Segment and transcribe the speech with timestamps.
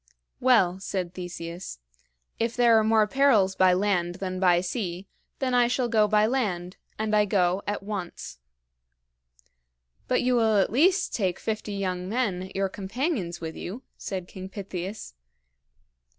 [0.39, 1.77] "Well," said Theseus,
[2.39, 6.25] "if there are more perils by land than by sea, then I shall go by
[6.25, 8.39] land, and I go at once."
[10.07, 14.49] "But you will at least take fifty young men, your companions, with you?" said King
[14.49, 15.13] Pittheus.